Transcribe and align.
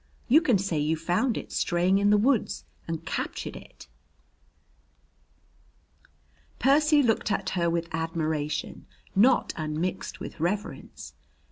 You 0.27 0.41
can 0.41 0.57
say 0.57 0.79
you 0.79 0.97
found 0.97 1.37
it 1.37 1.51
straying 1.51 1.99
in 1.99 2.09
the 2.09 2.17
woods 2.17 2.65
and 2.87 3.05
captured 3.05 3.55
it." 3.55 3.87
Percy 6.57 7.03
looked 7.03 7.31
at 7.31 7.51
her 7.51 7.69
with 7.69 7.87
admiration 7.91 8.87
not 9.15 9.53
unmixed 9.55 10.19
with 10.19 10.39
reverence. 10.39 11.13